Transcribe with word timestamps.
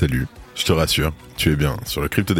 Salut, 0.00 0.28
je 0.54 0.64
te 0.64 0.70
rassure, 0.70 1.12
tu 1.36 1.50
es 1.50 1.56
bien 1.56 1.76
sur 1.84 2.00
le 2.00 2.08
Crypto 2.08 2.32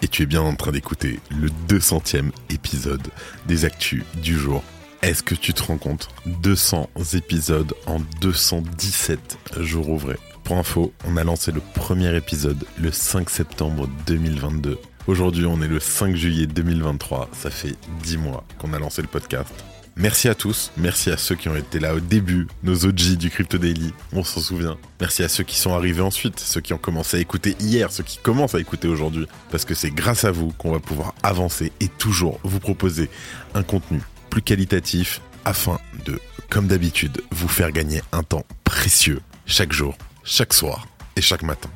et 0.00 0.08
tu 0.08 0.22
es 0.22 0.26
bien 0.26 0.40
en 0.40 0.54
train 0.54 0.72
d'écouter 0.72 1.20
le 1.30 1.50
200e 1.68 2.30
épisode 2.48 3.06
des 3.44 3.66
Actus 3.66 4.02
du 4.22 4.34
jour. 4.34 4.64
Est-ce 5.02 5.22
que 5.22 5.34
tu 5.34 5.52
te 5.52 5.62
rends 5.62 5.76
compte 5.76 6.08
200 6.24 6.88
épisodes 7.12 7.74
en 7.86 8.00
217 8.22 9.36
jours 9.60 9.90
ouvrés? 9.90 10.16
Pour 10.42 10.56
info, 10.56 10.94
on 11.06 11.18
a 11.18 11.22
lancé 11.22 11.52
le 11.52 11.60
premier 11.74 12.16
épisode 12.16 12.64
le 12.80 12.90
5 12.90 13.28
septembre 13.28 13.90
2022. 14.06 14.78
Aujourd'hui, 15.06 15.44
on 15.44 15.60
est 15.60 15.68
le 15.68 15.80
5 15.80 16.16
juillet 16.16 16.46
2023. 16.46 17.28
Ça 17.34 17.50
fait 17.50 17.76
10 18.04 18.16
mois 18.16 18.42
qu'on 18.58 18.72
a 18.72 18.78
lancé 18.78 19.02
le 19.02 19.08
podcast. 19.08 19.52
Merci 19.96 20.28
à 20.28 20.34
tous, 20.34 20.72
merci 20.78 21.10
à 21.10 21.18
ceux 21.18 21.34
qui 21.34 21.50
ont 21.50 21.56
été 21.56 21.78
là 21.78 21.94
au 21.94 22.00
début, 22.00 22.48
nos 22.62 22.86
OG 22.86 23.16
du 23.18 23.28
Crypto 23.28 23.58
Daily, 23.58 23.92
on 24.12 24.24
s'en 24.24 24.40
souvient. 24.40 24.78
Merci 25.00 25.22
à 25.22 25.28
ceux 25.28 25.44
qui 25.44 25.56
sont 25.56 25.74
arrivés 25.74 26.00
ensuite, 26.00 26.40
ceux 26.40 26.62
qui 26.62 26.72
ont 26.72 26.78
commencé 26.78 27.18
à 27.18 27.20
écouter 27.20 27.56
hier, 27.60 27.92
ceux 27.92 28.02
qui 28.02 28.16
commencent 28.16 28.54
à 28.54 28.60
écouter 28.60 28.88
aujourd'hui, 28.88 29.26
parce 29.50 29.66
que 29.66 29.74
c'est 29.74 29.90
grâce 29.90 30.24
à 30.24 30.30
vous 30.30 30.50
qu'on 30.52 30.72
va 30.72 30.80
pouvoir 30.80 31.14
avancer 31.22 31.72
et 31.80 31.88
toujours 31.88 32.40
vous 32.42 32.58
proposer 32.58 33.10
un 33.54 33.62
contenu 33.62 34.00
plus 34.30 34.40
qualitatif 34.40 35.20
afin 35.44 35.78
de, 36.06 36.18
comme 36.48 36.68
d'habitude, 36.68 37.22
vous 37.30 37.48
faire 37.48 37.70
gagner 37.70 38.00
un 38.12 38.22
temps 38.22 38.46
précieux 38.64 39.20
chaque 39.44 39.72
jour, 39.72 39.98
chaque 40.24 40.54
soir 40.54 40.86
et 41.16 41.20
chaque 41.20 41.42
matin. 41.42 41.68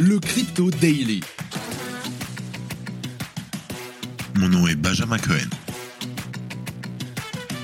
Le 0.00 0.18
Crypto 0.18 0.70
Daily. 0.72 1.20
Mon 4.34 4.48
nom 4.48 4.66
est 4.66 4.74
Benjamin 4.74 5.18
Cohen. 5.18 5.48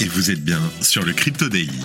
Et 0.03 0.09
vous 0.09 0.31
êtes 0.31 0.43
bien 0.43 0.61
sur 0.81 1.05
le 1.05 1.13
Crypto 1.13 1.51
Daily. 1.51 1.79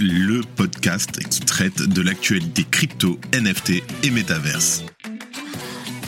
Le 0.00 0.40
podcast 0.56 1.20
qui 1.28 1.38
traite 1.40 1.82
de 1.82 2.02
l'actualité 2.02 2.64
crypto, 2.68 3.20
NFT 3.32 3.82
et 4.02 4.10
métaverse. 4.10 4.82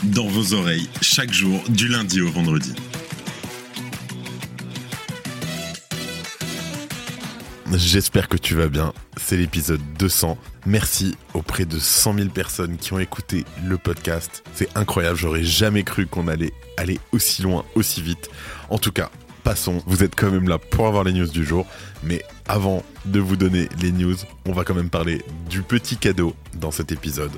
Dans 0.03 0.27
vos 0.27 0.55
oreilles, 0.55 0.89
chaque 1.01 1.31
jour, 1.31 1.63
du 1.69 1.87
lundi 1.87 2.19
au 2.19 2.29
vendredi. 2.29 2.73
J'espère 7.71 8.27
que 8.27 8.37
tu 8.37 8.55
vas 8.55 8.67
bien. 8.67 8.93
C'est 9.15 9.37
l'épisode 9.37 9.81
200. 9.97 10.37
Merci 10.65 11.15
auprès 11.33 11.65
de 11.65 11.79
100 11.79 12.15
000 12.15 12.29
personnes 12.29 12.75
qui 12.77 12.91
ont 12.91 12.99
écouté 12.99 13.45
le 13.65 13.77
podcast. 13.77 14.43
C'est 14.53 14.67
incroyable. 14.75 15.17
J'aurais 15.17 15.43
jamais 15.43 15.83
cru 15.83 16.07
qu'on 16.07 16.27
allait 16.27 16.51
aller 16.75 16.99
aussi 17.13 17.41
loin, 17.41 17.63
aussi 17.75 18.01
vite. 18.01 18.29
En 18.69 18.77
tout 18.77 18.91
cas, 18.91 19.09
passons. 19.43 19.83
Vous 19.85 20.03
êtes 20.03 20.15
quand 20.15 20.31
même 20.31 20.47
là 20.47 20.57
pour 20.57 20.87
avoir 20.87 21.03
les 21.03 21.13
news 21.13 21.27
du 21.27 21.43
jour. 21.45 21.65
Mais 22.03 22.23
avant 22.47 22.83
de 23.05 23.19
vous 23.19 23.35
donner 23.35 23.69
les 23.81 23.91
news, 23.91 24.15
on 24.45 24.53
va 24.53 24.63
quand 24.63 24.73
même 24.73 24.89
parler 24.89 25.23
du 25.49 25.61
petit 25.61 25.97
cadeau 25.97 26.35
dans 26.55 26.71
cet 26.71 26.91
épisode. 26.91 27.31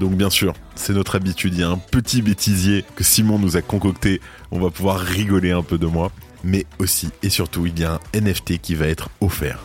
Donc 0.00 0.12
bien 0.12 0.30
sûr, 0.30 0.54
c'est 0.74 0.92
notre 0.92 1.16
habitude. 1.16 1.54
Il 1.54 1.60
y 1.60 1.64
a 1.64 1.68
un 1.68 1.78
petit 1.78 2.22
bêtisier 2.22 2.84
que 2.96 3.04
Simon 3.04 3.38
nous 3.38 3.56
a 3.56 3.62
concocté. 3.62 4.20
On 4.50 4.60
va 4.60 4.70
pouvoir 4.70 4.98
rigoler 4.98 5.52
un 5.52 5.62
peu 5.62 5.78
de 5.78 5.86
moi. 5.86 6.10
Mais 6.44 6.66
aussi 6.80 7.10
et 7.22 7.30
surtout, 7.30 7.66
il 7.66 7.78
y 7.78 7.84
a 7.84 7.94
un 7.94 8.20
NFT 8.20 8.58
qui 8.60 8.74
va 8.74 8.86
être 8.86 9.10
offert. 9.20 9.60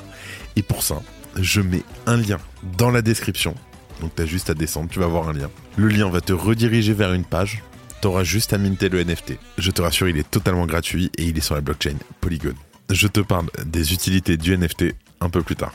Et 0.55 0.61
pour 0.61 0.83
ça, 0.83 1.01
je 1.35 1.61
mets 1.61 1.83
un 2.05 2.17
lien 2.17 2.37
dans 2.77 2.91
la 2.91 3.01
description. 3.01 3.55
Donc 4.01 4.11
tu 4.15 4.27
juste 4.27 4.49
à 4.49 4.53
descendre, 4.53 4.89
tu 4.89 4.99
vas 4.99 5.07
voir 5.07 5.27
un 5.29 5.33
lien. 5.33 5.49
Le 5.75 5.87
lien 5.87 6.09
va 6.09 6.21
te 6.21 6.33
rediriger 6.33 6.93
vers 6.93 7.13
une 7.13 7.23
page. 7.23 7.63
Tu 8.01 8.07
auras 8.07 8.23
juste 8.23 8.53
à 8.53 8.57
minter 8.57 8.89
le 8.89 9.03
NFT. 9.03 9.37
Je 9.57 9.71
te 9.71 9.81
rassure, 9.81 10.07
il 10.07 10.17
est 10.17 10.29
totalement 10.29 10.65
gratuit 10.65 11.11
et 11.17 11.23
il 11.23 11.37
est 11.37 11.41
sur 11.41 11.55
la 11.55 11.61
blockchain 11.61 11.95
Polygon. 12.21 12.53
Je 12.89 13.07
te 13.07 13.19
parle 13.19 13.47
des 13.65 13.93
utilités 13.93 14.37
du 14.37 14.57
NFT 14.57 14.95
un 15.19 15.29
peu 15.29 15.41
plus 15.41 15.55
tard. 15.55 15.73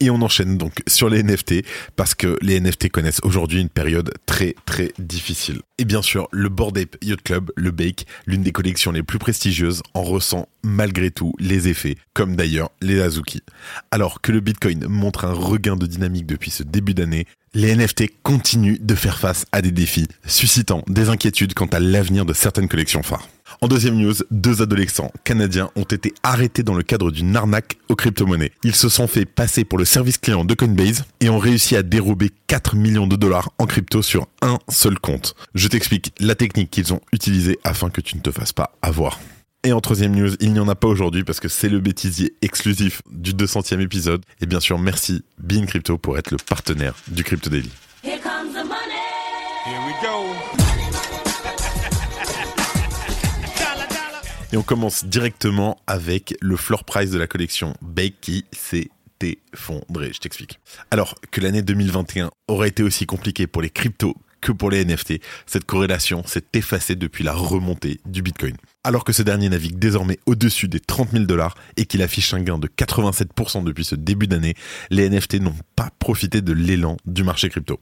Et 0.00 0.10
on 0.10 0.20
enchaîne 0.20 0.58
donc 0.58 0.82
sur 0.86 1.08
les 1.08 1.22
NFT 1.22 1.64
parce 1.96 2.14
que 2.14 2.38
les 2.42 2.60
NFT 2.60 2.90
connaissent 2.90 3.20
aujourd'hui 3.22 3.60
une 3.60 3.70
période 3.70 4.12
très 4.26 4.54
très 4.66 4.92
difficile. 4.98 5.60
Et 5.78 5.84
bien 5.84 6.02
sûr, 6.02 6.28
le 6.32 6.48
Bored 6.48 6.76
Ape 6.76 6.96
Yacht 7.02 7.22
Club, 7.22 7.50
le 7.56 7.70
Bake, 7.70 8.06
l'une 8.26 8.42
des 8.42 8.52
collections 8.52 8.92
les 8.92 9.02
plus 9.02 9.18
prestigieuses, 9.18 9.82
en 9.94 10.02
ressent 10.02 10.48
malgré 10.62 11.10
tout 11.10 11.34
les 11.38 11.68
effets, 11.68 11.96
comme 12.12 12.36
d'ailleurs 12.36 12.70
les 12.82 13.00
Azuki. 13.00 13.42
Alors 13.90 14.20
que 14.20 14.32
le 14.32 14.40
Bitcoin 14.40 14.86
montre 14.86 15.24
un 15.24 15.32
regain 15.32 15.76
de 15.76 15.86
dynamique 15.86 16.26
depuis 16.26 16.50
ce 16.50 16.62
début 16.62 16.94
d'année, 16.94 17.26
les 17.54 17.74
NFT 17.74 18.22
continuent 18.22 18.78
de 18.80 18.94
faire 18.94 19.18
face 19.18 19.46
à 19.52 19.62
des 19.62 19.70
défis, 19.70 20.08
suscitant 20.26 20.82
des 20.88 21.08
inquiétudes 21.08 21.54
quant 21.54 21.66
à 21.66 21.80
l'avenir 21.80 22.26
de 22.26 22.34
certaines 22.34 22.68
collections 22.68 23.02
phares. 23.02 23.28
En 23.66 23.68
deuxième 23.68 23.96
news, 23.96 24.14
deux 24.30 24.62
adolescents 24.62 25.10
canadiens 25.24 25.72
ont 25.74 25.82
été 25.82 26.14
arrêtés 26.22 26.62
dans 26.62 26.76
le 26.76 26.84
cadre 26.84 27.10
d'une 27.10 27.34
arnaque 27.34 27.78
aux 27.88 27.96
crypto-monnaies. 27.96 28.52
Ils 28.62 28.76
se 28.76 28.88
sont 28.88 29.08
fait 29.08 29.24
passer 29.24 29.64
pour 29.64 29.76
le 29.76 29.84
service 29.84 30.18
client 30.18 30.44
de 30.44 30.54
Coinbase 30.54 31.02
et 31.18 31.30
ont 31.30 31.40
réussi 31.40 31.74
à 31.74 31.82
dérober 31.82 32.30
4 32.46 32.76
millions 32.76 33.08
de 33.08 33.16
dollars 33.16 33.50
en 33.58 33.66
crypto 33.66 34.02
sur 34.02 34.28
un 34.40 34.60
seul 34.68 35.00
compte. 35.00 35.34
Je 35.56 35.66
t'explique 35.66 36.12
la 36.20 36.36
technique 36.36 36.70
qu'ils 36.70 36.94
ont 36.94 37.00
utilisée 37.12 37.58
afin 37.64 37.90
que 37.90 38.00
tu 38.00 38.16
ne 38.16 38.20
te 38.20 38.30
fasses 38.30 38.52
pas 38.52 38.70
avoir. 38.82 39.18
Et 39.64 39.72
en 39.72 39.80
troisième 39.80 40.14
news, 40.14 40.36
il 40.38 40.52
n'y 40.52 40.60
en 40.60 40.68
a 40.68 40.76
pas 40.76 40.86
aujourd'hui 40.86 41.24
parce 41.24 41.40
que 41.40 41.48
c'est 41.48 41.68
le 41.68 41.80
bêtisier 41.80 42.36
exclusif 42.42 43.02
du 43.10 43.32
200e 43.32 43.80
épisode. 43.80 44.22
Et 44.40 44.46
bien 44.46 44.60
sûr, 44.60 44.78
merci 44.78 45.24
Bean 45.38 45.66
Crypto 45.66 45.98
pour 45.98 46.16
être 46.18 46.30
le 46.30 46.36
partenaire 46.36 46.94
du 47.08 47.24
Crypto 47.24 47.50
Daily. 47.50 47.72
Here 48.04 48.20
comes 48.20 48.52
the 48.52 48.64
money. 48.64 49.02
Here 49.66 49.80
we 49.84 49.94
go. 50.00 50.65
Et 54.56 54.58
on 54.58 54.62
commence 54.62 55.04
directement 55.04 55.76
avec 55.86 56.34
le 56.40 56.56
floor 56.56 56.84
price 56.84 57.10
de 57.10 57.18
la 57.18 57.26
collection 57.26 57.74
Bake 57.82 58.14
qui 58.22 58.46
s'est 58.52 58.88
effondré. 59.20 60.14
Je 60.14 60.18
t'explique. 60.18 60.60
Alors 60.90 61.14
que 61.30 61.42
l'année 61.42 61.60
2021 61.60 62.30
aurait 62.48 62.68
été 62.68 62.82
aussi 62.82 63.04
compliquée 63.04 63.46
pour 63.46 63.60
les 63.60 63.68
cryptos 63.68 64.16
que 64.40 64.52
pour 64.52 64.70
les 64.70 64.82
NFT, 64.82 65.20
cette 65.44 65.66
corrélation 65.66 66.24
s'est 66.24 66.46
effacée 66.54 66.96
depuis 66.96 67.22
la 67.22 67.34
remontée 67.34 68.00
du 68.06 68.22
Bitcoin. 68.22 68.56
Alors 68.82 69.04
que 69.04 69.12
ce 69.12 69.20
dernier 69.20 69.50
navigue 69.50 69.78
désormais 69.78 70.18
au-dessus 70.24 70.68
des 70.68 70.80
30 70.80 71.10
000 71.10 71.24
dollars 71.24 71.54
et 71.76 71.84
qu'il 71.84 72.00
affiche 72.00 72.32
un 72.32 72.40
gain 72.40 72.56
de 72.56 72.66
87% 72.66 73.62
depuis 73.62 73.84
ce 73.84 73.94
début 73.94 74.26
d'année, 74.26 74.54
les 74.88 75.10
NFT 75.10 75.34
n'ont 75.34 75.56
pas 75.74 75.90
profité 75.98 76.40
de 76.40 76.54
l'élan 76.54 76.96
du 77.04 77.24
marché 77.24 77.50
crypto. 77.50 77.78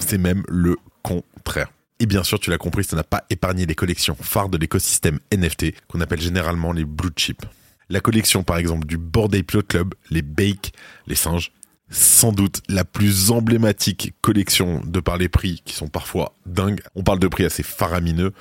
C'est 0.00 0.18
même 0.18 0.42
le 0.48 0.76
contraire. 1.04 1.70
Et 2.00 2.06
bien 2.06 2.24
sûr, 2.24 2.40
tu 2.40 2.50
l'as 2.50 2.58
compris, 2.58 2.82
ça 2.82 2.96
n'a 2.96 3.04
pas 3.04 3.24
épargné 3.28 3.66
les 3.66 3.74
collections 3.74 4.16
phares 4.18 4.48
de 4.48 4.56
l'écosystème 4.56 5.20
NFT, 5.32 5.74
qu'on 5.86 6.00
appelle 6.00 6.20
généralement 6.20 6.72
les 6.72 6.86
blue 6.86 7.10
chips. 7.14 7.44
La 7.90 8.00
collection, 8.00 8.42
par 8.42 8.56
exemple, 8.56 8.86
du 8.86 8.96
Ape 8.96 9.52
Yacht 9.52 9.68
Club, 9.68 9.94
les 10.10 10.22
Bake, 10.22 10.72
les 11.06 11.14
singes, 11.14 11.52
sans 11.90 12.32
doute 12.32 12.62
la 12.68 12.84
plus 12.84 13.30
emblématique 13.30 14.14
collection 14.22 14.80
de 14.86 15.00
par 15.00 15.18
les 15.18 15.28
prix 15.28 15.60
qui 15.64 15.74
sont 15.74 15.88
parfois 15.88 16.34
dingues. 16.46 16.80
On 16.94 17.02
parle 17.02 17.18
de 17.18 17.28
prix 17.28 17.44
assez 17.44 17.62
faramineux 17.62 18.32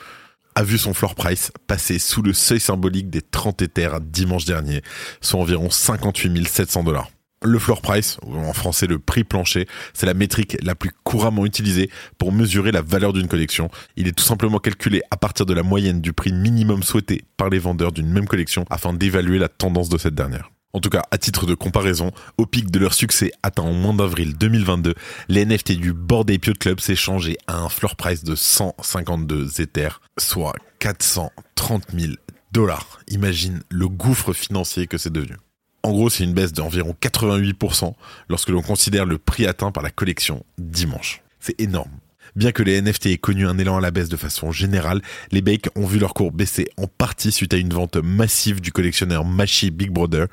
a 0.55 0.63
vu 0.63 0.77
son 0.77 0.93
floor 0.93 1.15
price 1.15 1.51
passer 1.67 1.99
sous 1.99 2.21
le 2.21 2.33
seuil 2.33 2.59
symbolique 2.59 3.09
des 3.09 3.21
30 3.21 3.61
Ethers 3.61 4.01
dimanche 4.01 4.45
dernier, 4.45 4.81
soit 5.21 5.39
environ 5.39 5.69
58 5.69 6.47
700 6.47 6.83
dollars. 6.83 7.09
Le 7.41 7.57
floor 7.57 7.81
price, 7.81 8.17
ou 8.25 8.35
en 8.35 8.51
français 8.51 8.85
le 8.85 8.99
prix 8.99 9.23
plancher, 9.23 9.65
c'est 9.93 10.05
la 10.05 10.13
métrique 10.13 10.57
la 10.61 10.75
plus 10.75 10.91
couramment 11.03 11.45
utilisée 11.45 11.89
pour 12.17 12.33
mesurer 12.33 12.71
la 12.71 12.81
valeur 12.81 13.13
d'une 13.13 13.29
collection. 13.29 13.69
Il 13.95 14.07
est 14.07 14.17
tout 14.17 14.25
simplement 14.25 14.59
calculé 14.59 15.01
à 15.09 15.15
partir 15.15 15.45
de 15.45 15.53
la 15.53 15.63
moyenne 15.63 16.01
du 16.01 16.11
prix 16.11 16.33
minimum 16.33 16.83
souhaité 16.83 17.23
par 17.37 17.49
les 17.49 17.59
vendeurs 17.59 17.93
d'une 17.93 18.11
même 18.11 18.27
collection 18.27 18.65
afin 18.69 18.91
d'évaluer 18.91 19.39
la 19.39 19.47
tendance 19.47 19.87
de 19.87 19.97
cette 19.97 20.15
dernière. 20.15 20.51
En 20.73 20.81
tout 20.81 20.89
cas, 20.89 21.01
à 21.11 21.17
titre 21.17 21.45
de 21.45 21.55
comparaison, 21.55 22.11
au 22.37 22.45
pic 22.45 22.69
de 22.69 22.77
leur 22.77 22.93
succès 22.93 23.31
atteint 23.41 23.63
en 23.63 23.73
mois 23.73 23.93
d'avril 23.93 24.37
2022, 24.37 24.93
les 25.29 25.45
NFT 25.45 25.71
du 25.73 25.93
Bored 25.93 26.29
Ape 26.29 26.45
Yacht 26.45 26.57
Club 26.59 26.79
changé 26.79 27.37
à 27.47 27.57
un 27.57 27.69
floor 27.69 27.95
price 27.95 28.23
de 28.23 28.35
152 28.35 29.61
Ethers, 29.61 30.01
soit 30.19 30.53
430 30.79 31.85
000 31.97 32.13
dollars. 32.51 32.99
Imagine 33.07 33.61
le 33.69 33.87
gouffre 33.87 34.33
financier 34.33 34.85
que 34.85 34.97
c'est 34.97 35.13
devenu. 35.13 35.37
En 35.83 35.91
gros, 35.91 36.09
c'est 36.09 36.23
une 36.23 36.33
baisse 36.33 36.53
d'environ 36.53 36.95
88% 37.01 37.93
lorsque 38.27 38.49
l'on 38.49 38.61
considère 38.61 39.05
le 39.05 39.17
prix 39.17 39.45
atteint 39.45 39.71
par 39.71 39.83
la 39.83 39.91
collection 39.91 40.45
dimanche. 40.57 41.21
C'est 41.39 41.59
énorme. 41.59 41.91
Bien 42.35 42.51
que 42.51 42.63
les 42.63 42.81
NFT 42.81 43.07
aient 43.07 43.17
connu 43.17 43.47
un 43.47 43.57
élan 43.57 43.77
à 43.77 43.81
la 43.81 43.91
baisse 43.91 44.09
de 44.09 44.17
façon 44.17 44.51
générale, 44.51 45.01
les 45.31 45.41
bakes 45.41 45.69
ont 45.75 45.85
vu 45.85 45.99
leur 45.99 46.13
cours 46.13 46.31
baisser 46.31 46.69
en 46.77 46.85
partie 46.87 47.31
suite 47.31 47.53
à 47.53 47.57
une 47.57 47.73
vente 47.73 47.97
massive 47.97 48.61
du 48.61 48.71
collectionneur 48.71 49.25
Machi 49.25 49.71
Big 49.71 49.89
Brother 49.89 50.27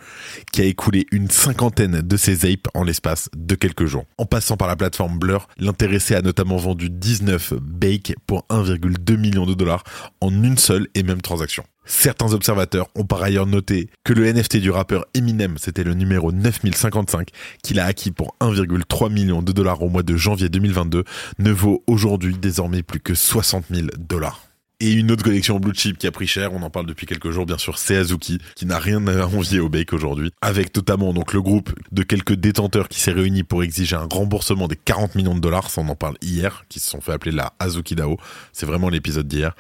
qui 0.53 0.61
a 0.61 0.65
écoulé 0.65 1.07
une 1.11 1.31
cinquantaine 1.31 2.03
de 2.03 2.17
ses 2.17 2.45
apes 2.51 2.69
en 2.75 2.83
l'espace 2.85 3.31
de 3.35 3.55
quelques 3.55 3.87
jours. 3.87 4.05
En 4.19 4.27
passant 4.27 4.57
par 4.57 4.69
la 4.69 4.77
plateforme 4.77 5.19
Blur, 5.19 5.49
l'intéressé 5.59 6.15
a 6.15 6.23
notamment 6.23 6.59
vendu 6.59 6.91
19 6.91 7.55
bakes 7.55 8.15
pour 8.27 8.45
1,2 8.51 9.17
million 9.17 9.47
de 9.47 9.55
dollars 9.55 9.85
en 10.21 10.31
une 10.31 10.59
seule 10.59 10.89
et 10.95 11.03
même 11.03 11.23
transaction. 11.23 11.65
Certains 11.87 12.33
observateurs 12.33 12.89
ont 12.95 13.05
par 13.05 13.23
ailleurs 13.23 13.47
noté 13.47 13.89
que 14.05 14.13
le 14.13 14.31
NFT 14.31 14.59
du 14.59 14.71
rappeur 14.71 15.07
Eminem, 15.15 15.57
c'était 15.59 15.85
le 15.85 15.95
numéro 15.95 16.33
9055, 16.33 17.29
qu'il 17.63 17.81
a 17.81 17.87
acquis 17.87 18.11
pour 18.11 18.37
1,3 18.41 19.13
million 19.13 19.41
de 19.41 19.53
dollars 19.53 19.83
au 19.83 19.89
mois 19.89 20.03
de 20.03 20.17
janvier 20.17 20.49
2022, 20.49 21.05
ne 21.39 21.51
vaut 21.51 21.83
aujourd'hui 21.87 22.37
désormais 22.37 22.83
plus 22.83 23.01
que 23.01 23.15
60 23.15 23.67
000 23.71 23.89
dollars. 23.99 24.46
Et 24.79 24.93
une 24.93 25.11
autre 25.11 25.25
collection 25.25 25.59
blue 25.59 25.73
chip 25.75 25.97
qui 25.97 26.07
a 26.07 26.11
pris 26.11 26.27
cher, 26.27 26.53
on 26.53 26.61
en 26.61 26.69
parle 26.69 26.85
depuis 26.85 27.07
quelques 27.07 27.31
jours 27.31 27.47
bien 27.47 27.57
sûr, 27.57 27.79
c'est 27.79 27.97
Azuki, 27.97 28.41
qui 28.55 28.67
n'a 28.67 28.79
rien 28.79 29.07
à 29.07 29.25
envier 29.25 29.59
au 29.59 29.71
Bake 29.71 29.95
aujourd'hui, 29.95 30.33
avec 30.43 30.77
notamment 30.77 31.15
donc 31.15 31.33
le 31.33 31.41
groupe 31.41 31.71
de 31.93 32.03
quelques 32.03 32.35
détenteurs 32.35 32.91
qui 32.91 33.01
s'est 33.01 33.13
réuni 33.13 33.43
pour 33.43 33.63
exiger 33.63 33.97
un 33.97 34.07
remboursement 34.13 34.69
des 34.69 34.77
40 34.77 35.15
millions 35.15 35.35
de 35.35 35.41
dollars, 35.41 35.71
ça 35.71 35.81
on 35.81 35.89
en 35.89 35.95
parle 35.95 36.19
hier, 36.21 36.67
qui 36.69 36.79
se 36.79 36.91
sont 36.91 37.01
fait 37.01 37.13
appeler 37.13 37.33
la 37.33 37.55
Azuki 37.59 37.95
DAO, 37.95 38.19
c'est 38.53 38.67
vraiment 38.67 38.91
l'épisode 38.91 39.27
d'hier. 39.27 39.57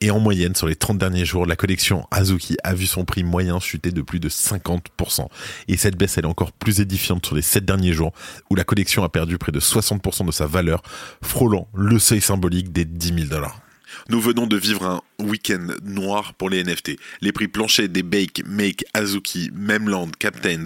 Et 0.00 0.12
en 0.12 0.20
moyenne, 0.20 0.54
sur 0.54 0.68
les 0.68 0.76
30 0.76 0.96
derniers 0.96 1.24
jours, 1.24 1.44
la 1.44 1.56
collection 1.56 2.06
Azuki 2.12 2.56
a 2.62 2.72
vu 2.72 2.86
son 2.86 3.04
prix 3.04 3.24
moyen 3.24 3.58
chuter 3.58 3.90
de 3.90 4.00
plus 4.00 4.20
de 4.20 4.28
50%. 4.28 5.26
Et 5.66 5.76
cette 5.76 5.96
baisse, 5.96 6.18
elle 6.18 6.24
est 6.24 6.28
encore 6.28 6.52
plus 6.52 6.78
édifiante 6.78 7.26
sur 7.26 7.34
les 7.34 7.42
7 7.42 7.64
derniers 7.64 7.94
jours, 7.94 8.12
où 8.48 8.54
la 8.54 8.62
collection 8.62 9.02
a 9.02 9.08
perdu 9.08 9.38
près 9.38 9.50
de 9.50 9.58
60% 9.58 10.24
de 10.24 10.30
sa 10.30 10.46
valeur, 10.46 10.84
frôlant 11.20 11.66
le 11.74 11.98
seuil 11.98 12.20
symbolique 12.20 12.70
des 12.70 12.84
10 12.84 13.08
000 13.08 13.28
dollars. 13.28 13.60
Nous 14.08 14.20
venons 14.20 14.46
de 14.46 14.56
vivre 14.56 14.84
un 14.84 15.02
week-end 15.18 15.66
noir 15.82 16.34
pour 16.34 16.50
les 16.50 16.62
NFT. 16.64 16.92
Les 17.20 17.32
prix 17.32 17.48
planchers 17.48 17.88
des 17.88 18.02
Bake, 18.02 18.42
Make, 18.46 18.84
Azuki, 18.94 19.50
Memland, 19.54 20.10
Captains 20.18 20.64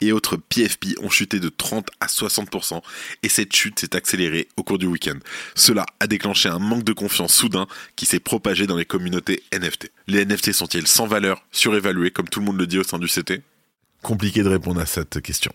et 0.00 0.12
autres 0.12 0.36
PFP 0.36 0.98
ont 1.02 1.10
chuté 1.10 1.40
de 1.40 1.48
30 1.48 1.88
à 2.00 2.06
60% 2.06 2.80
et 3.22 3.28
cette 3.28 3.54
chute 3.54 3.78
s'est 3.78 3.96
accélérée 3.96 4.48
au 4.56 4.62
cours 4.62 4.78
du 4.78 4.86
week-end. 4.86 5.18
Cela 5.54 5.86
a 6.00 6.06
déclenché 6.06 6.48
un 6.48 6.58
manque 6.58 6.84
de 6.84 6.92
confiance 6.92 7.34
soudain 7.34 7.66
qui 7.96 8.06
s'est 8.06 8.20
propagé 8.20 8.66
dans 8.66 8.76
les 8.76 8.84
communautés 8.84 9.42
NFT. 9.52 9.90
Les 10.06 10.24
NFT 10.24 10.52
sont-ils 10.52 10.86
sans 10.86 11.06
valeur, 11.06 11.44
surévalués 11.52 12.10
comme 12.10 12.28
tout 12.28 12.40
le 12.40 12.46
monde 12.46 12.58
le 12.58 12.66
dit 12.66 12.78
au 12.78 12.84
sein 12.84 12.98
du 12.98 13.06
CT 13.06 13.42
Compliqué 14.02 14.42
de 14.42 14.48
répondre 14.48 14.80
à 14.80 14.86
cette 14.86 15.20
question. 15.20 15.52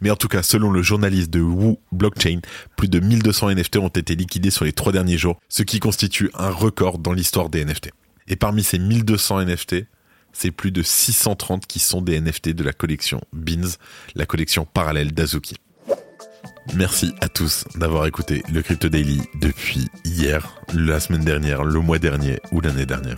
Mais 0.00 0.10
en 0.10 0.16
tout 0.16 0.28
cas, 0.28 0.42
selon 0.42 0.70
le 0.70 0.82
journaliste 0.82 1.30
de 1.30 1.40
Wu 1.40 1.76
Blockchain, 1.92 2.40
plus 2.76 2.88
de 2.88 3.00
1200 3.00 3.50
NFT 3.50 3.76
ont 3.76 3.88
été 3.88 4.14
liquidés 4.14 4.50
sur 4.50 4.64
les 4.64 4.72
trois 4.72 4.92
derniers 4.92 5.18
jours, 5.18 5.38
ce 5.48 5.62
qui 5.62 5.80
constitue 5.80 6.30
un 6.34 6.50
record 6.50 6.98
dans 6.98 7.12
l'histoire 7.12 7.48
des 7.48 7.64
NFT. 7.64 7.90
Et 8.28 8.36
parmi 8.36 8.62
ces 8.62 8.78
1200 8.78 9.46
NFT, 9.46 9.86
c'est 10.32 10.50
plus 10.50 10.70
de 10.70 10.82
630 10.82 11.66
qui 11.66 11.78
sont 11.80 12.02
des 12.02 12.20
NFT 12.20 12.50
de 12.50 12.62
la 12.62 12.72
collection 12.72 13.20
Beans, 13.32 13.76
la 14.14 14.26
collection 14.26 14.64
parallèle 14.64 15.12
d'Azuki. 15.12 15.56
Merci 16.74 17.12
à 17.20 17.28
tous 17.28 17.64
d'avoir 17.74 18.06
écouté 18.06 18.42
le 18.52 18.62
Crypto 18.62 18.88
Daily 18.88 19.20
depuis 19.40 19.88
hier, 20.04 20.54
la 20.72 21.00
semaine 21.00 21.24
dernière, 21.24 21.64
le 21.64 21.80
mois 21.80 21.98
dernier 21.98 22.38
ou 22.52 22.60
l'année 22.60 22.86
dernière. 22.86 23.16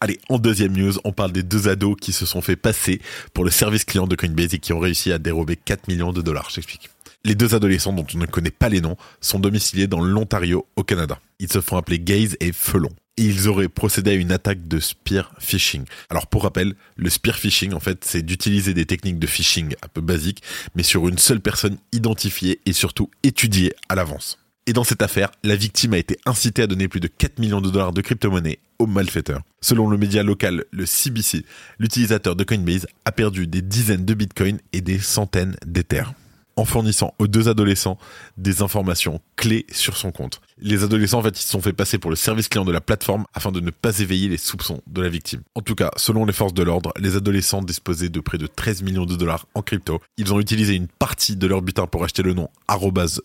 Allez, 0.00 0.20
en 0.28 0.38
deuxième 0.38 0.76
news, 0.76 0.92
on 1.02 1.12
parle 1.12 1.32
des 1.32 1.42
deux 1.42 1.68
ados 1.68 1.96
qui 2.00 2.12
se 2.12 2.24
sont 2.24 2.40
fait 2.40 2.54
passer 2.54 3.00
pour 3.34 3.44
le 3.44 3.50
service 3.50 3.84
client 3.84 4.06
de 4.06 4.14
Coinbase 4.14 4.54
et 4.54 4.60
qui 4.60 4.72
ont 4.72 4.78
réussi 4.78 5.10
à 5.10 5.18
dérober 5.18 5.56
4 5.56 5.88
millions 5.88 6.12
de 6.12 6.22
dollars. 6.22 6.50
J'explique. 6.50 6.88
Les 7.24 7.34
deux 7.34 7.56
adolescents 7.56 7.92
dont 7.92 8.06
on 8.14 8.18
ne 8.18 8.26
connaît 8.26 8.52
pas 8.52 8.68
les 8.68 8.80
noms 8.80 8.96
sont 9.20 9.40
domiciliés 9.40 9.88
dans 9.88 10.00
l'Ontario 10.00 10.66
au 10.76 10.84
Canada. 10.84 11.18
Ils 11.40 11.52
se 11.52 11.60
font 11.60 11.76
appeler 11.76 11.98
Gaze 11.98 12.36
et 12.38 12.52
Felon. 12.52 12.90
Et 13.16 13.24
ils 13.24 13.48
auraient 13.48 13.68
procédé 13.68 14.12
à 14.12 14.14
une 14.14 14.30
attaque 14.30 14.68
de 14.68 14.78
spear 14.78 15.32
phishing. 15.40 15.82
Alors 16.10 16.28
pour 16.28 16.44
rappel, 16.44 16.76
le 16.94 17.10
spear 17.10 17.36
phishing 17.36 17.72
en 17.72 17.80
fait 17.80 18.04
c'est 18.04 18.22
d'utiliser 18.22 18.74
des 18.74 18.86
techniques 18.86 19.18
de 19.18 19.26
phishing 19.26 19.74
un 19.82 19.88
peu 19.88 20.00
basiques 20.00 20.44
mais 20.76 20.84
sur 20.84 21.08
une 21.08 21.18
seule 21.18 21.40
personne 21.40 21.78
identifiée 21.90 22.60
et 22.66 22.72
surtout 22.72 23.10
étudiée 23.24 23.74
à 23.88 23.96
l'avance. 23.96 24.38
Et 24.66 24.72
dans 24.72 24.84
cette 24.84 25.02
affaire, 25.02 25.30
la 25.44 25.56
victime 25.56 25.94
a 25.94 25.98
été 25.98 26.18
incitée 26.26 26.62
à 26.62 26.66
donner 26.66 26.88
plus 26.88 27.00
de 27.00 27.08
4 27.08 27.38
millions 27.38 27.60
de 27.60 27.70
dollars 27.70 27.92
de 27.92 28.02
crypto-monnaies 28.02 28.58
aux 28.78 28.86
malfaiteurs. 28.86 29.42
Selon 29.60 29.88
le 29.88 29.96
média 29.96 30.22
local, 30.22 30.64
le 30.70 30.84
CBC, 30.84 31.44
l'utilisateur 31.78 32.36
de 32.36 32.44
Coinbase 32.44 32.86
a 33.04 33.12
perdu 33.12 33.46
des 33.46 33.62
dizaines 33.62 34.04
de 34.04 34.14
bitcoins 34.14 34.58
et 34.72 34.80
des 34.80 34.98
centaines 34.98 35.56
d'Ethers 35.66 36.12
en 36.58 36.64
fournissant 36.64 37.14
aux 37.18 37.28
deux 37.28 37.48
adolescents 37.48 37.98
des 38.36 38.62
informations 38.62 39.20
clés 39.36 39.64
sur 39.70 39.96
son 39.96 40.10
compte. 40.10 40.40
Les 40.58 40.82
adolescents, 40.82 41.20
en 41.20 41.22
fait, 41.22 41.38
ils 41.38 41.44
se 41.44 41.50
sont 41.50 41.60
fait 41.60 41.72
passer 41.72 41.98
pour 41.98 42.10
le 42.10 42.16
service 42.16 42.48
client 42.48 42.64
de 42.64 42.72
la 42.72 42.80
plateforme 42.80 43.24
afin 43.32 43.52
de 43.52 43.60
ne 43.60 43.70
pas 43.70 44.00
éveiller 44.00 44.28
les 44.28 44.36
soupçons 44.36 44.82
de 44.88 45.00
la 45.00 45.08
victime. 45.08 45.42
En 45.54 45.60
tout 45.60 45.76
cas, 45.76 45.90
selon 45.96 46.24
les 46.24 46.32
forces 46.32 46.54
de 46.54 46.64
l'ordre, 46.64 46.92
les 46.98 47.14
adolescents 47.14 47.62
disposaient 47.62 48.08
de 48.08 48.20
près 48.20 48.38
de 48.38 48.48
13 48.48 48.82
millions 48.82 49.06
de 49.06 49.14
dollars 49.14 49.46
en 49.54 49.62
crypto. 49.62 50.00
Ils 50.16 50.34
ont 50.34 50.40
utilisé 50.40 50.74
une 50.74 50.88
partie 50.88 51.36
de 51.36 51.46
leur 51.46 51.62
butin 51.62 51.86
pour 51.86 52.02
acheter 52.02 52.22
le 52.22 52.34
nom 52.34 52.48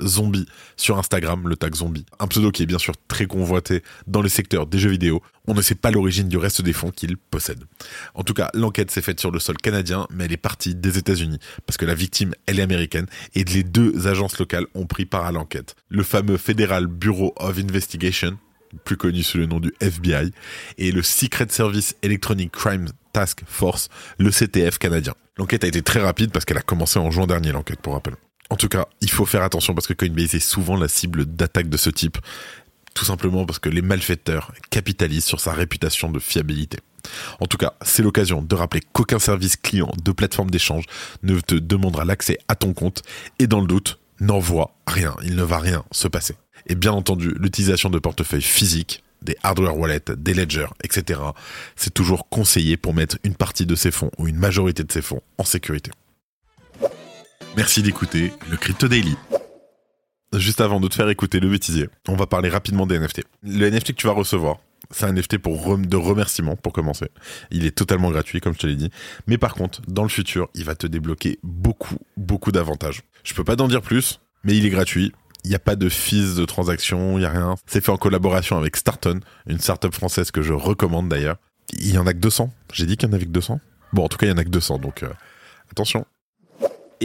zombie 0.02 0.46
sur 0.78 0.98
Instagram, 0.98 1.48
le 1.48 1.56
tag 1.56 1.74
zombie. 1.76 2.06
Un 2.20 2.28
pseudo 2.28 2.52
qui 2.52 2.64
est 2.64 2.68
bien 2.68 2.78
sûr 2.78 2.94
très 3.08 3.26
convoité 3.26 3.82
dans 4.08 4.22
le 4.22 4.30
secteur 4.30 4.68
des 4.68 4.78
jeux 4.78 4.90
vidéo. 4.90 5.22
On 5.48 5.54
ne 5.54 5.62
sait 5.62 5.76
pas 5.76 5.92
l'origine 5.92 6.30
du 6.30 6.38
reste 6.38 6.62
des 6.62 6.72
fonds 6.72 6.92
qu'ils 6.92 7.18
possèdent. 7.18 7.66
En 8.14 8.24
tout 8.24 8.34
cas, 8.34 8.50
l'enquête 8.54 8.92
s'est 8.92 9.02
faite 9.02 9.20
sur 9.20 9.30
le 9.30 9.40
sol 9.40 9.58
canadien, 9.58 10.08
mais 10.10 10.26
elle 10.26 10.32
est 10.32 10.38
partie 10.38 10.74
des 10.74 10.98
États-Unis 10.98 11.40
parce 11.66 11.76
que 11.76 11.86
la 11.86 11.96
victime, 11.96 12.34
elle 12.46 12.60
est 12.60 12.64
américaine 12.64 13.08
et 13.36 13.44
les 13.44 13.64
deux 13.64 14.08
agences 14.08 14.40
locales 14.40 14.68
ont 14.74 14.86
pris 14.86 15.06
part 15.06 15.26
à 15.26 15.34
l'enquête. 15.34 15.76
Le 15.90 16.04
fameux 16.04 16.38
Federal 16.38 16.88
Bureau 16.88 17.34
of 17.38 17.58
Investigation, 17.58 18.38
plus 18.86 18.96
connu 18.96 19.22
sous 19.22 19.38
le 19.38 19.46
nom 19.46 19.60
du 19.60 19.74
FBI, 19.82 20.32
et 20.78 20.92
le 20.92 21.04
Secret 21.04 21.48
Service 21.50 21.96
Electronic 22.04 22.52
Crime 22.52 22.88
Task 23.12 23.42
Force, 23.46 23.90
le 24.18 24.32
CTF 24.32 24.78
canadien. 24.78 25.14
L'enquête 25.38 25.64
a 25.64 25.68
été 25.68 25.82
très 25.82 26.00
rapide 26.00 26.32
parce 26.32 26.46
qu'elle 26.46 26.58
a 26.58 26.62
commencé 26.62 27.00
en 27.00 27.12
juin 27.12 27.28
dernier, 27.28 27.52
l'enquête 27.52 27.82
pour 27.82 27.94
rappel. 27.94 28.16
En 28.50 28.56
tout 28.56 28.68
cas, 28.68 28.88
il 29.02 29.10
faut 29.10 29.26
faire 29.26 29.42
attention 29.42 29.74
parce 29.74 29.88
que 29.88 29.94
Coinbase 29.94 30.36
est 30.36 30.40
souvent 30.40 30.76
la 30.76 30.88
cible 30.88 31.26
d'attaques 31.26 31.70
de 31.70 31.78
ce 31.78 31.90
type, 31.90 32.18
tout 32.94 33.06
simplement 33.06 33.46
parce 33.46 33.60
que 33.60 33.70
les 33.70 33.82
malfaiteurs 33.82 34.52
capitalisent 34.70 35.26
sur 35.26 35.40
sa 35.40 35.54
réputation 35.54 36.12
de 36.12 36.20
fiabilité. 36.20 36.78
En 37.40 37.48
tout 37.48 37.58
cas, 37.58 37.74
c'est 37.82 38.04
l'occasion 38.04 38.42
de 38.42 38.56
rappeler 38.56 38.82
qu'aucun 38.94 39.20
service 39.20 39.58
client 39.58 39.92
de 40.04 40.12
plateforme 40.12 40.50
d'échange 40.50 40.86
ne 41.24 41.40
te 41.40 41.56
demandera 41.56 42.06
l'accès 42.06 42.38
à 42.48 42.56
ton 42.56 42.74
compte 42.74 43.02
et 43.40 43.48
dans 43.48 43.62
le 43.62 43.68
doute, 43.68 44.00
n'envoie 44.20 44.76
rien, 44.88 45.16
il 45.24 45.36
ne 45.36 45.44
va 45.44 45.60
rien 45.60 45.84
se 45.92 46.08
passer. 46.08 46.36
Et 46.68 46.76
bien 46.76 46.94
entendu, 46.94 47.34
l'utilisation 47.38 47.90
de 47.90 48.00
portefeuilles 48.00 48.42
physiques, 48.42 49.04
des 49.22 49.36
hardware 49.44 49.78
wallets, 49.78 50.16
des 50.16 50.34
ledgers, 50.34 50.68
etc., 50.84 51.20
c'est 51.76 51.94
toujours 51.94 52.30
conseillé 52.30 52.78
pour 52.78 52.94
mettre 52.94 53.18
une 53.24 53.36
partie 53.36 53.66
de 53.66 53.76
ses 53.76 53.92
fonds 53.92 54.12
ou 54.18 54.28
une 54.28 54.38
majorité 54.38 54.84
de 54.84 54.92
ses 54.92 55.02
fonds 55.02 55.22
en 55.38 55.44
sécurité. 55.44 55.92
Merci 57.56 57.84
d'écouter 57.84 58.32
le 58.50 58.58
Crypto 58.58 58.88
Daily. 58.88 59.16
Juste 60.34 60.62
avant 60.62 60.80
de 60.80 60.88
te 60.88 60.96
faire 60.96 61.10
écouter 61.10 61.40
le 61.40 61.48
bêtisier, 61.48 61.90
on 62.08 62.16
va 62.16 62.26
parler 62.26 62.50
rapidement 62.50 62.88
des 62.88 62.98
NFT. 62.98 63.22
Le 63.44 63.70
NFT 63.70 63.90
que 63.90 63.98
tu 63.98 64.08
vas 64.08 64.14
recevoir, 64.14 64.58
c'est 64.90 65.06
un 65.06 65.14
NFT 65.14 65.38
pour 65.38 65.78
de 65.78 65.96
remerciement 65.96 66.56
pour 66.56 66.74
commencer. 66.74 67.10
Il 67.52 67.68
est 67.68 67.76
totalement 67.76 68.10
gratuit 68.10 68.42
comme 68.42 68.54
je 68.56 68.60
te 68.60 68.66
l'ai 68.66 68.76
dit. 68.76 68.90
Mais 69.28 69.38
par 69.38 69.54
contre, 69.54 69.82
dans 69.88 70.02
le 70.02 70.10
futur, 70.10 70.50
il 70.56 70.66
va 70.66 70.74
te 70.74 70.88
débloquer 70.88 71.38
beaucoup, 71.44 71.98
beaucoup 72.18 72.52
d'avantages. 72.52 73.04
Je 73.24 73.36
peux 73.36 73.44
pas 73.44 73.56
t'en 73.56 73.68
dire 73.68 73.82
plus, 73.82 74.22
mais 74.44 74.58
il 74.58 74.66
est 74.66 74.72
gratuit. 74.72 75.12
Il 75.44 75.50
n'y 75.50 75.56
a 75.56 75.60
pas 75.60 75.76
de 75.76 75.88
fees 75.88 76.36
de 76.36 76.46
transaction, 76.46 77.18
il 77.18 77.22
n'y 77.22 77.26
a 77.26 77.30
rien. 77.30 77.56
C'est 77.68 77.84
fait 77.84 77.92
en 77.92 77.98
collaboration 77.98 78.58
avec 78.58 78.76
Starton, 78.76 79.20
une 79.46 79.60
startup 79.60 79.94
française 79.94 80.32
que 80.32 80.42
je 80.42 80.54
recommande 80.54 81.10
d'ailleurs. 81.10 81.36
Il 81.74 81.94
y 81.94 81.98
en 82.00 82.08
a 82.08 82.14
que 82.14 82.20
200. 82.20 82.52
J'ai 82.74 82.88
dit 82.88 82.98
qu'il 82.98 83.08
y 83.08 83.12
en 83.12 83.14
avait 83.14 83.26
que 83.26 83.32
200. 83.32 83.60
Bon, 83.92 84.06
en 84.06 84.08
tout 84.08 84.18
cas, 84.18 84.26
il 84.26 84.30
y 84.30 84.34
en 84.34 84.38
a 84.38 84.44
que 84.44 84.50
200, 84.50 84.80
donc 84.80 85.04
euh, 85.04 85.10
attention. 85.70 86.08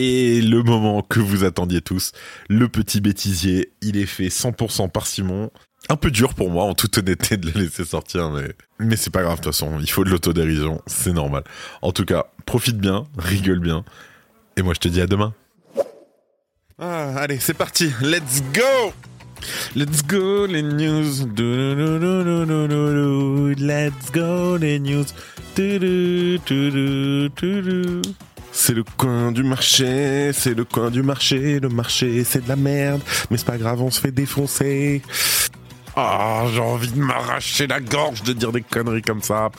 Et 0.00 0.40
le 0.40 0.62
moment 0.62 1.02
que 1.02 1.18
vous 1.18 1.42
attendiez 1.42 1.80
tous, 1.80 2.12
le 2.48 2.68
petit 2.68 3.00
bêtisier, 3.00 3.72
il 3.82 3.96
est 3.96 4.06
fait 4.06 4.28
100% 4.28 4.88
par 4.88 5.08
Simon 5.08 5.50
un 5.88 5.96
peu 5.96 6.12
dur 6.12 6.34
pour 6.34 6.50
moi, 6.50 6.62
en 6.62 6.74
toute 6.74 6.98
honnêteté, 6.98 7.36
de 7.36 7.50
le 7.50 7.62
laisser 7.62 7.84
sortir, 7.84 8.30
mais, 8.30 8.52
mais 8.78 8.94
c'est 8.94 9.10
pas 9.10 9.22
grave, 9.22 9.40
de 9.40 9.42
toute 9.42 9.52
façon, 9.52 9.80
il 9.80 9.90
faut 9.90 10.04
de 10.04 10.10
l'autodérision, 10.10 10.80
c'est 10.86 11.12
normal. 11.12 11.42
En 11.82 11.90
tout 11.90 12.04
cas, 12.04 12.26
profite 12.46 12.78
bien, 12.78 13.08
rigole 13.16 13.58
bien, 13.58 13.84
et 14.56 14.62
moi 14.62 14.72
je 14.72 14.78
te 14.78 14.86
dis 14.86 15.00
à 15.00 15.08
demain. 15.08 15.34
Ah, 16.78 17.16
allez, 17.16 17.40
c'est 17.40 17.54
parti, 17.54 17.90
let's 18.00 18.40
go! 18.54 18.92
Let's 19.74 20.04
go 20.04 20.46
les 20.46 20.62
news. 20.62 21.26
Let's 23.58 24.12
go 24.12 24.56
les 24.56 24.78
news. 24.78 25.06
C'est 28.52 28.74
le 28.74 28.84
coin 28.84 29.32
du 29.32 29.42
marché, 29.42 30.32
c'est 30.32 30.54
le 30.54 30.64
coin 30.64 30.90
du 30.90 31.02
marché, 31.02 31.60
le 31.60 31.68
marché 31.68 32.24
c'est 32.24 32.44
de 32.44 32.48
la 32.48 32.56
merde, 32.56 33.00
mais 33.30 33.36
c'est 33.36 33.46
pas 33.46 33.58
grave, 33.58 33.80
on 33.82 33.90
se 33.90 34.00
fait 34.00 34.10
défoncer. 34.10 35.02
Ah, 35.96 36.44
j'ai 36.52 36.60
envie 36.60 36.90
de 36.90 36.98
m'arracher 36.98 37.66
la 37.66 37.80
gorge 37.80 38.22
de 38.22 38.32
dire 38.32 38.52
des 38.52 38.62
conneries 38.62 39.02
comme 39.02 39.22
ça. 39.22 39.50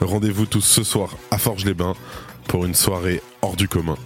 Rendez-vous 0.00 0.46
tous 0.46 0.60
ce 0.60 0.82
soir 0.82 1.16
à 1.30 1.38
Forges-les-Bains 1.38 1.94
pour 2.48 2.64
une 2.64 2.74
soirée 2.74 3.22
hors 3.40 3.54
du 3.54 3.68
commun. 3.68 3.96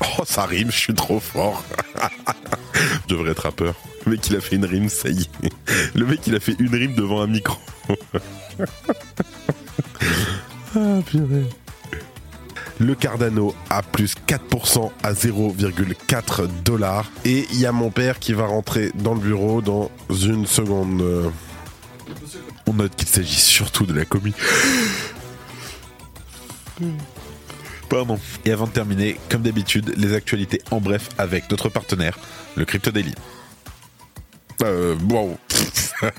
Oh, 0.00 0.22
ça 0.24 0.46
rime, 0.46 0.70
je 0.70 0.78
suis 0.78 0.94
trop 0.94 1.20
fort. 1.20 1.62
je 2.74 3.14
devrais 3.14 3.32
être 3.32 3.42
rappeur. 3.42 3.74
Le 4.04 4.12
mec, 4.12 4.26
il 4.28 4.36
a 4.36 4.40
fait 4.40 4.56
une 4.56 4.64
rime, 4.64 4.88
ça 4.88 5.08
y 5.08 5.22
est. 5.42 5.52
Le 5.94 6.06
mec, 6.06 6.20
il 6.26 6.34
a 6.34 6.40
fait 6.40 6.56
une 6.58 6.74
rime 6.74 6.94
devant 6.94 7.20
un 7.20 7.26
micro. 7.26 7.58
ah, 10.76 11.00
purée 11.06 11.46
le 12.78 12.94
Cardano 12.94 13.54
à 13.70 13.82
plus 13.82 14.14
4% 14.26 14.90
à 15.02 15.12
0,4 15.12 16.48
dollars. 16.64 17.10
Et 17.24 17.46
il 17.50 17.60
y 17.60 17.66
a 17.66 17.72
mon 17.72 17.90
père 17.90 18.18
qui 18.18 18.32
va 18.32 18.46
rentrer 18.46 18.92
dans 18.94 19.14
le 19.14 19.20
bureau 19.20 19.62
dans 19.62 19.90
une 20.10 20.46
seconde. 20.46 21.32
On 22.66 22.72
note 22.74 22.94
qu'il 22.96 23.08
s'agit 23.08 23.40
surtout 23.40 23.86
de 23.86 23.94
la 23.94 24.04
commis. 24.04 24.34
Pardon. 27.88 28.18
Et 28.44 28.52
avant 28.52 28.66
de 28.66 28.72
terminer, 28.72 29.18
comme 29.30 29.42
d'habitude, 29.42 29.94
les 29.96 30.12
actualités 30.12 30.60
en 30.70 30.80
bref 30.80 31.08
avec 31.18 31.50
notre 31.50 31.68
partenaire, 31.68 32.18
le 32.56 32.64
Crypto 32.64 32.90
Daily. 32.90 33.14
Euh, 34.62 34.96
wow. 35.08 35.38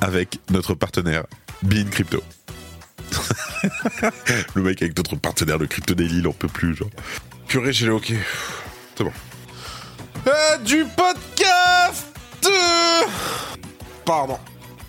avec 0.00 0.40
notre 0.50 0.74
partenaire 0.74 1.24
Bean 1.62 1.88
Crypto. 1.90 2.22
le 4.54 4.62
mec 4.62 4.82
avec 4.82 4.96
notre 4.96 5.16
partenaire, 5.16 5.58
le 5.58 5.66
Crypto 5.66 5.94
Daily, 5.94 6.18
il 6.18 6.28
en 6.28 6.32
peut 6.32 6.48
plus, 6.48 6.74
genre. 6.74 6.90
Purée, 7.46 7.72
j'ai 7.72 7.86
le 7.86 7.94
ok. 7.94 8.12
C'est 8.96 9.04
bon. 9.04 9.12
Euh, 10.26 10.58
du 10.58 10.84
podcast 10.84 12.06
Pardon, 14.04 14.38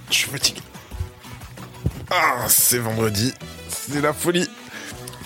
je 0.10 0.16
suis 0.16 0.30
fatigué. 0.30 0.62
Ah, 2.10 2.46
c'est 2.48 2.80
vendredi, 2.80 3.34
c'est 3.68 4.02
la 4.02 4.14
folie. 4.14 4.50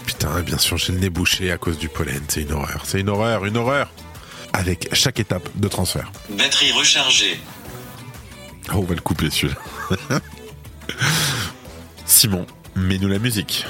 Putain, 0.05 0.41
bien 0.41 0.57
sûr, 0.57 0.77
j'ai 0.77 0.93
le 0.93 1.00
nez 1.00 1.10
bouché 1.10 1.51
à 1.51 1.57
cause 1.57 1.77
du 1.77 1.89
pollen, 1.89 2.22
c'est 2.27 2.41
une 2.41 2.51
horreur, 2.51 2.83
c'est 2.86 3.00
une 3.00 3.10
horreur, 3.10 3.45
une 3.45 3.57
horreur. 3.57 3.91
Avec 4.51 4.93
chaque 4.93 5.19
étape 5.19 5.50
de 5.55 5.67
transfert. 5.67 6.12
Batterie 6.29 6.72
rechargée. 6.74 7.39
Oh, 8.69 8.77
on 8.77 8.83
va 8.83 8.95
le 8.95 9.01
couper 9.01 9.29
celui-là. 9.29 10.19
Simon, 12.05 12.45
mets-nous 12.75 13.07
la 13.07 13.19
musique. 13.19 13.65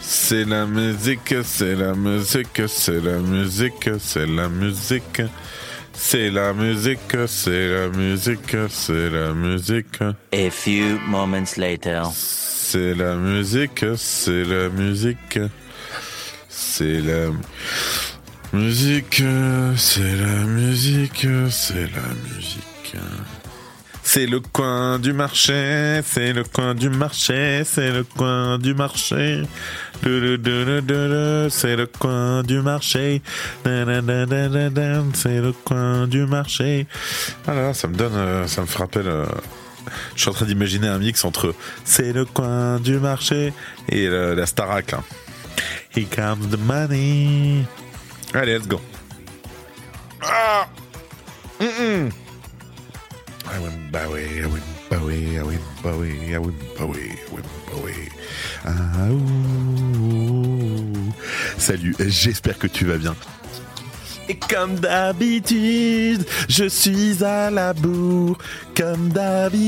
C'est 0.00 0.44
la 0.44 0.66
musique, 0.66 1.34
c'est 1.44 1.74
la 1.74 1.94
musique, 1.94 2.62
c'est 2.66 3.00
la 3.00 3.18
musique, 3.18 3.90
c'est 3.98 4.26
la 4.26 4.48
musique. 4.48 5.22
C'est 5.94 6.30
la 6.30 6.52
musique, 6.52 7.16
c'est 7.26 7.68
la 7.68 7.88
musique, 7.88 8.56
c'est 8.68 9.10
la 9.10 9.32
musique. 9.32 10.00
A 10.32 10.50
few 10.50 10.98
moments 11.06 11.56
later. 11.56 12.02
C'est 12.14 12.94
la 12.94 13.14
musique, 13.16 13.84
c'est 13.96 14.44
la 14.44 14.68
musique. 14.68 15.38
C'est 16.48 17.00
la 17.00 17.30
musique, 18.52 19.22
c'est 19.76 20.16
la 20.16 20.44
musique, 20.46 21.26
c'est 21.50 21.90
la 21.92 22.14
musique. 22.34 22.96
C'est 24.04 24.26
le 24.26 24.40
coin 24.40 24.98
du 24.98 25.12
marché, 25.12 26.00
c'est 26.04 26.32
le 26.32 26.44
coin 26.44 26.74
du 26.74 26.90
marché, 26.90 27.62
c'est 27.64 27.90
le 27.90 28.04
coin 28.04 28.58
du 28.58 28.74
marché. 28.74 29.44
C'est 30.02 30.08
le 31.76 31.86
coin 31.86 32.42
du 32.42 32.60
marché. 32.60 33.22
C'est 33.64 35.40
le 35.40 35.52
coin 35.52 36.06
du 36.08 36.26
marché. 36.26 36.86
Ah 37.46 37.72
ça 37.72 37.88
me 37.88 37.94
donne, 37.94 38.16
euh, 38.16 38.46
ça 38.48 38.62
me 38.62 38.76
rappelle. 38.76 39.06
Euh, 39.06 39.24
je 40.14 40.20
suis 40.20 40.30
en 40.30 40.34
train 40.34 40.46
d'imaginer 40.46 40.88
un 40.88 40.98
mix 40.98 41.24
entre 41.24 41.54
C'est 41.84 42.12
le 42.12 42.24
coin 42.24 42.78
du 42.80 42.98
marché 42.98 43.52
et 43.88 44.08
la 44.08 44.46
Starac. 44.46 44.92
Là. 44.92 45.02
Here 45.94 46.06
comes 46.06 46.48
the 46.48 46.56
money. 46.58 47.66
Allez, 48.32 48.58
let's 48.58 48.66
go. 48.66 48.80
Ah 50.22 50.66
mm 51.60 51.66
-mm. 51.66 52.21
Salut, 61.58 61.94
j'espère 61.98 62.58
que 62.58 62.66
tu 62.66 62.86
vas 62.86 62.96
bien. 62.98 63.14
Et 64.28 64.36
comme 64.36 64.76
d'habitude, 64.76 66.24
je 66.48 66.64
suis 66.68 67.22
à 67.24 67.50
la 67.50 67.72
bourre. 67.72 68.38
Comme 68.76 69.08
d'habitude, 69.10 69.62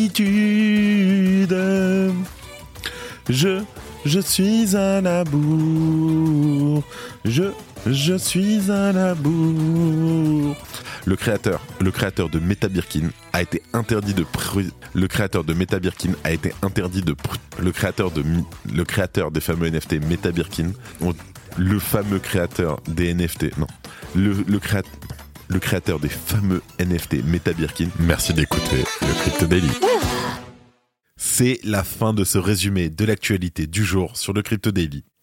je, 3.28 3.62
je 4.04 4.20
suis 4.20 4.76
à 4.76 5.00
la 5.00 5.24
bourre. 5.24 6.82
Je, 7.24 7.50
je 7.86 8.14
suis 8.16 8.70
à 8.70 8.92
la 8.92 9.14
bourre. 9.14 10.56
Le 11.06 11.16
créateur, 11.16 11.66
le 11.80 11.90
créateur 11.90 12.30
de 12.30 12.38
Meta 12.38 12.68
Birkin 12.68 13.10
a 13.32 13.42
été 13.42 13.62
interdit 13.72 14.14
de 14.14 14.24
le 14.94 15.06
créateur 15.06 15.44
de 15.44 15.52
Meta 15.52 15.78
Birkin 15.78 16.12
a 16.24 16.32
été 16.32 16.52
interdit 16.62 17.02
de 17.02 17.14
le 17.58 17.72
créateur 17.72 18.10
de 18.10 18.24
le 18.72 18.84
créateur 18.84 19.30
des 19.30 19.40
fameux 19.40 19.68
NFT 19.68 20.00
Meta 20.08 20.32
Birkin 20.32 20.72
le 21.58 21.78
fameux 21.78 22.18
créateur 22.18 22.80
des 22.88 23.12
NFT 23.12 23.58
non 23.58 23.66
le, 24.14 24.32
le 24.48 24.58
créateur 24.58 24.92
le 25.48 25.58
créateur 25.58 26.00
des 26.00 26.08
fameux 26.08 26.62
NFT 26.80 27.24
Meta 27.24 27.52
Birkin. 27.52 27.88
Merci 28.00 28.32
d'écouter 28.32 28.84
le 29.02 29.20
Crypto 29.20 29.46
Daily. 29.46 29.70
C'est 31.16 31.60
la 31.64 31.84
fin 31.84 32.12
de 32.12 32.24
ce 32.24 32.38
résumé 32.38 32.88
de 32.88 33.04
l'actualité 33.04 33.66
du 33.66 33.84
jour 33.84 34.16
sur 34.16 34.32
le 34.32 34.42
Crypto 34.42 34.70
Daily. 34.70 35.04